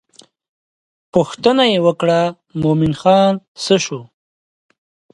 پوښتنه 1.13 1.63
یې 1.71 1.79
وکړه 1.87 2.21
مومن 2.61 2.93
خان 3.01 3.33
څه 3.63 3.75
شو. 3.85 4.01